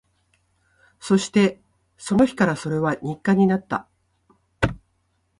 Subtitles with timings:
[0.99, 1.61] そして、
[1.95, 3.87] その日からそれは日課になった